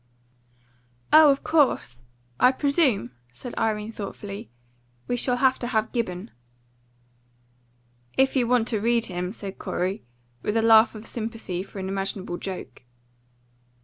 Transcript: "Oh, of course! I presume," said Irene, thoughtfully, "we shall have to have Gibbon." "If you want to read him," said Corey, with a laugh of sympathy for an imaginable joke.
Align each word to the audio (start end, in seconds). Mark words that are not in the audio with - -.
"Oh, 1.13 1.29
of 1.29 1.43
course! 1.43 2.05
I 2.39 2.51
presume," 2.53 3.11
said 3.31 3.53
Irene, 3.55 3.91
thoughtfully, 3.91 4.49
"we 5.07 5.15
shall 5.15 5.37
have 5.37 5.59
to 5.59 5.67
have 5.67 5.91
Gibbon." 5.91 6.31
"If 8.17 8.35
you 8.35 8.47
want 8.47 8.67
to 8.69 8.79
read 8.81 9.05
him," 9.05 9.31
said 9.31 9.59
Corey, 9.59 10.01
with 10.41 10.57
a 10.57 10.63
laugh 10.63 10.95
of 10.95 11.05
sympathy 11.05 11.61
for 11.61 11.77
an 11.77 11.87
imaginable 11.87 12.37
joke. 12.39 12.81